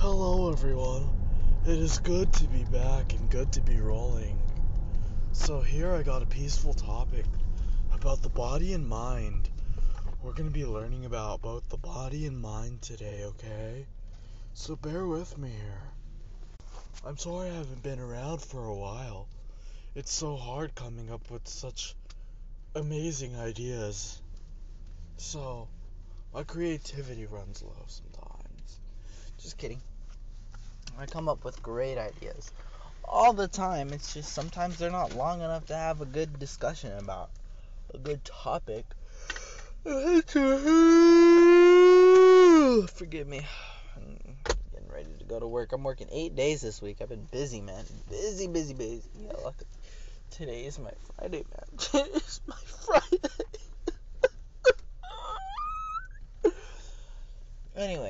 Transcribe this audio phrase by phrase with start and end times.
[0.00, 1.10] Hello, everyone.
[1.66, 4.40] It is good to be back and good to be rolling.
[5.32, 7.26] So, here I got a peaceful topic
[7.92, 9.50] about the body and mind.
[10.22, 13.84] We're going to be learning about both the body and mind today, okay?
[14.54, 15.82] So, bear with me here.
[17.04, 19.28] I'm sorry I haven't been around for a while.
[19.94, 21.94] It's so hard coming up with such
[22.74, 24.18] amazing ideas.
[25.18, 25.68] So,
[26.32, 28.80] my creativity runs low sometimes.
[29.42, 29.80] Just kidding.
[30.98, 32.52] I come up with great ideas
[33.04, 33.92] all the time.
[33.92, 37.30] It's just sometimes they're not long enough to have a good discussion about
[37.94, 38.84] a good topic.
[42.94, 43.46] Forgive me.
[43.96, 44.18] I'm
[44.72, 45.72] getting ready to go to work.
[45.72, 46.98] I'm working eight days this week.
[47.00, 47.84] I've been busy, man.
[48.10, 49.02] Busy, busy, busy.
[49.18, 49.56] Yeah, look.
[50.30, 51.64] Today is my Friday, man.
[51.78, 53.18] Today is my Friday.
[57.76, 58.09] anyway,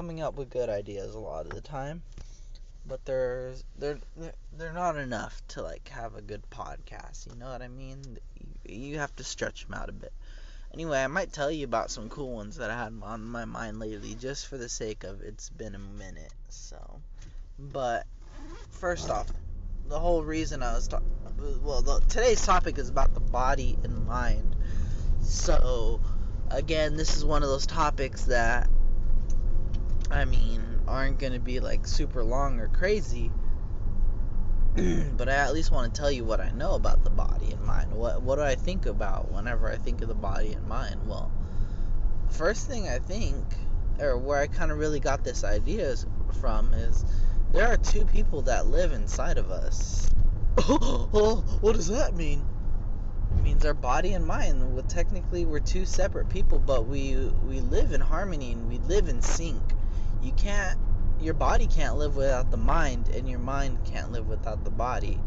[0.00, 2.00] coming up with good ideas a lot of the time,
[2.86, 3.98] but there's they're
[4.56, 7.30] they're not enough to like have a good podcast.
[7.30, 8.16] You know what I mean?
[8.64, 10.14] You have to stretch them out a bit.
[10.72, 13.78] Anyway, I might tell you about some cool ones that I had on my mind
[13.78, 16.32] lately, just for the sake of it's been a minute.
[16.48, 17.02] So,
[17.58, 18.06] but
[18.70, 19.26] first off,
[19.86, 21.10] the whole reason I was talking,
[21.62, 24.56] well, the, today's topic is about the body and mind.
[25.20, 26.00] So,
[26.50, 28.70] again, this is one of those topics that
[30.10, 33.30] I mean, aren't going to be like super long or crazy.
[35.16, 37.60] but I at least want to tell you what I know about the body and
[37.62, 37.92] mind.
[37.92, 41.06] What what do I think about whenever I think of the body and mind?
[41.06, 41.30] Well,
[42.30, 43.44] first thing I think,
[43.98, 46.06] or where I kind of really got this idea is
[46.40, 47.04] from, is
[47.52, 50.08] there are two people that live inside of us.
[50.58, 52.44] oh, what does that mean?
[53.36, 54.74] It means our body and mind.
[54.74, 57.16] Well, technically, we're two separate people, but we
[57.46, 59.62] we live in harmony and we live in sync
[60.22, 60.78] you can't
[61.20, 65.20] your body can't live without the mind and your mind can't live without the body.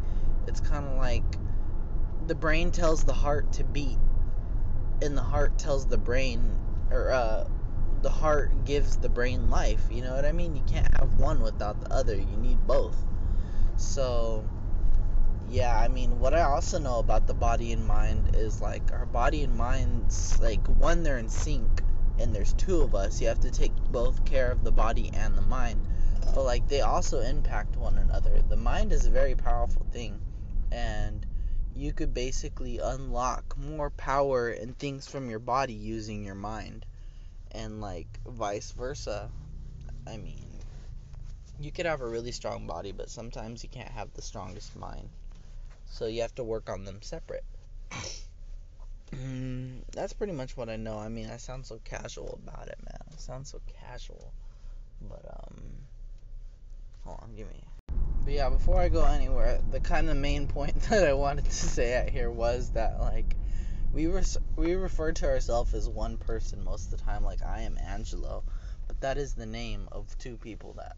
[0.48, 1.24] It's kind of like
[2.26, 4.00] the brain tells the heart to beat
[5.02, 6.58] and the heart tells the brain
[6.90, 7.48] or uh
[8.02, 10.56] the heart gives the brain life you know what i mean?
[10.56, 12.98] You can't have one without the other you need both.
[13.78, 14.44] So
[15.50, 19.06] yeah i mean what i also know about the body and mind is like our
[19.06, 21.83] body and minds like one they're in sync
[22.20, 25.38] and there's two of us, you have to take both care of the body and
[25.38, 25.86] the mind.
[26.34, 28.42] But like they also impact one another.
[28.50, 30.20] The mind is a very powerful thing
[30.72, 31.26] and
[31.76, 36.86] you could basically unlock more power and things from your body using your mind.
[37.52, 39.30] And like vice versa.
[40.08, 40.48] I mean,
[41.60, 45.10] you could have a really strong body, but sometimes you can't have the strongest mind.
[45.86, 47.46] So you have to work on them separate.
[49.14, 50.98] Mm, that's pretty much what I know.
[50.98, 53.00] I mean, I sound so casual about it, man.
[53.12, 54.34] I sound so casual.
[55.02, 55.62] But, um,
[57.04, 57.64] hold on, give me.
[58.24, 61.52] But yeah, before I go anywhere, the kind of main point that I wanted to
[61.52, 63.36] say out here was that, like,
[63.94, 64.24] we were
[64.56, 68.44] we refer to ourselves as one person most of the time, like I am Angelo,
[68.88, 70.96] but that is the name of two people that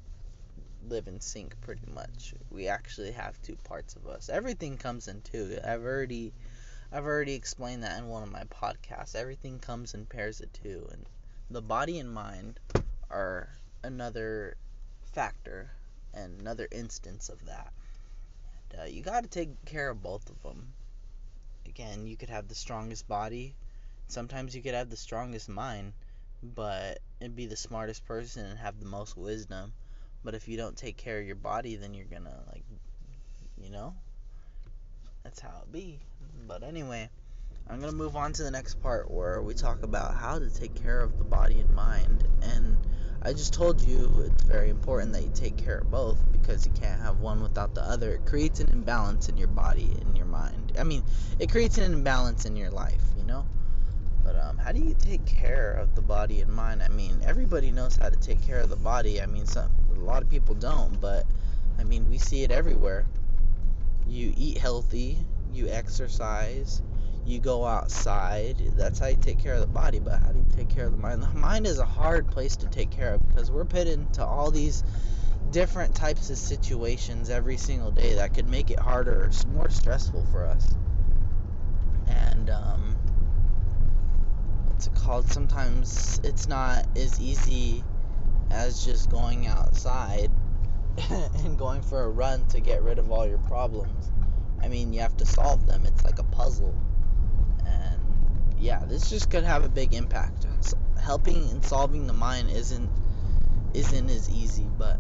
[0.88, 2.34] live in sync pretty much.
[2.52, 4.30] We actually have two parts of us.
[4.30, 5.58] Everything comes in two.
[5.66, 6.32] I've already
[6.92, 9.16] I've already explained that in one of my podcasts.
[9.16, 11.06] Everything comes in pairs of two, and
[11.50, 12.60] the body and mind
[13.10, 13.50] are
[13.84, 14.56] another
[15.14, 15.72] factor
[16.14, 17.74] and another instance of that.
[18.72, 20.74] And, uh, you got to take care of both of them.
[21.66, 23.56] Again, you could have the strongest body.
[24.08, 25.94] Sometimes you could have the strongest mind,
[26.42, 29.74] but and be the smartest person and have the most wisdom.
[30.24, 32.64] But if you don't take care of your body, then you're gonna like,
[33.58, 33.96] you know,
[35.26, 35.98] that's how it be.
[36.48, 37.10] But anyway,
[37.68, 40.76] I'm to move on to the next part where we talk about how to take
[40.76, 42.24] care of the body and mind.
[42.44, 42.78] And
[43.24, 46.72] I just told you it's very important that you take care of both because you
[46.80, 48.14] can't have one without the other.
[48.14, 50.74] It creates an imbalance in your body and your mind.
[50.78, 51.04] I mean,
[51.40, 53.48] it creates an imbalance in your life, you know?
[54.24, 56.84] But um, how do you take care of the body and mind?
[56.84, 59.20] I mean, everybody knows how to take care of the body.
[59.20, 61.26] I mean, some a lot of people don't, but
[61.80, 63.08] I mean, we see it everywhere.
[64.08, 66.82] You eat healthy, you exercise,
[67.26, 68.58] you go outside.
[68.76, 70.92] That's how you take care of the body, but how do you take care of
[70.92, 71.24] the mind?
[71.24, 74.52] The mind is a hard place to take care of because we're put into all
[74.52, 74.84] these
[75.52, 80.26] different types of situations every single day that could make it harder, or more stressful
[80.32, 80.76] for us.
[82.08, 82.96] And um,
[84.68, 85.28] what's it called?
[85.32, 87.84] Sometimes it's not as easy
[88.52, 90.30] as just going outside
[91.44, 94.12] and going for a run to get rid of all your problems.
[94.62, 95.86] I mean, you have to solve them.
[95.86, 96.74] It's like a puzzle.
[97.66, 98.00] And
[98.58, 100.46] yeah, this just could have a big impact.
[101.00, 102.90] helping and solving the mind isn't
[103.74, 104.98] isn't as easy, but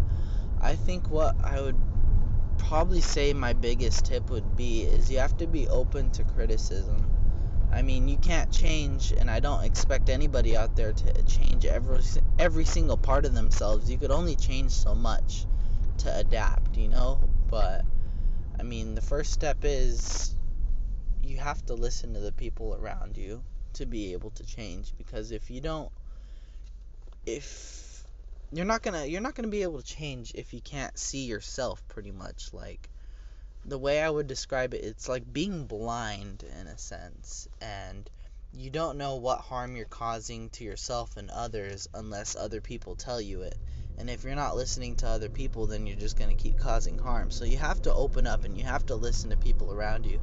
[0.61, 1.79] I think what I would
[2.57, 7.09] probably say my biggest tip would be is you have to be open to criticism.
[7.71, 12.01] I mean, you can't change, and I don't expect anybody out there to change every
[12.37, 13.89] every single part of themselves.
[13.89, 15.45] You could only change so much
[15.99, 17.19] to adapt, you know.
[17.49, 17.85] But
[18.59, 20.35] I mean, the first step is
[21.23, 23.43] you have to listen to the people around you
[23.73, 24.93] to be able to change.
[24.97, 25.91] Because if you don't,
[27.25, 27.85] if
[28.51, 31.85] you're not gonna you're not gonna be able to change if you can't see yourself
[31.87, 32.89] pretty much like
[33.65, 38.09] the way I would describe it it's like being blind in a sense and
[38.53, 43.19] you don't know what harm you're causing to yourself and others unless other people tell
[43.19, 43.57] you it
[43.97, 46.97] and if you're not listening to other people then you're just going to keep causing
[46.97, 47.31] harm.
[47.31, 50.19] So you have to open up and you have to listen to people around you.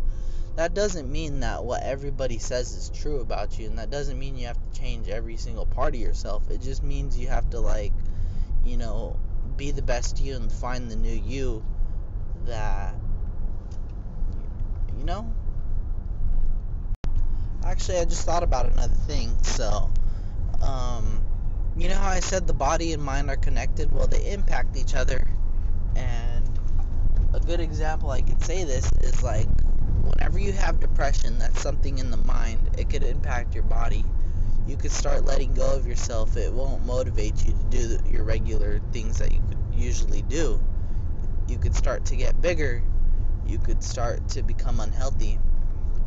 [0.57, 4.37] That doesn't mean that what everybody says is true about you and that doesn't mean
[4.37, 6.51] you have to change every single part of yourself.
[6.51, 7.93] It just means you have to like
[8.65, 9.17] you know
[9.57, 11.65] be the best you and find the new you
[12.47, 12.95] that
[14.99, 15.33] you know?
[17.65, 19.89] Actually i just thought about another thing so
[20.61, 21.23] um
[21.77, 24.95] you know how i said the body and mind are connected well they impact each
[24.95, 25.27] other
[25.97, 26.49] and
[27.35, 29.49] a good example i could say this is like
[30.03, 32.59] whenever you have depression, that's something in the mind.
[32.79, 34.05] It could impact your body.
[34.67, 36.37] You could start letting go of yourself.
[36.37, 40.61] It won't motivate you to do your regular things that you could usually do.
[41.49, 42.83] You could start to get bigger.
[43.47, 45.39] You could start to become unhealthy.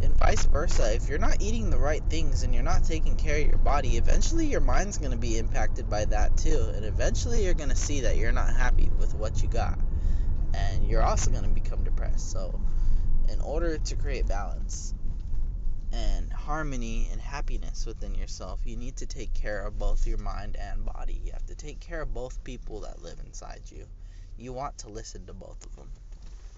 [0.01, 0.94] And vice versa.
[0.94, 3.97] If you're not eating the right things and you're not taking care of your body,
[3.97, 6.71] eventually your mind's going to be impacted by that too.
[6.75, 9.80] And eventually you're going to see that you're not happy with what you got.
[10.53, 12.31] And you're also going to become depressed.
[12.31, 12.59] So,
[13.30, 14.94] in order to create balance
[15.92, 20.57] and harmony and happiness within yourself, you need to take care of both your mind
[20.57, 21.19] and body.
[21.24, 23.86] You have to take care of both people that live inside you.
[24.38, 25.89] You want to listen to both of them.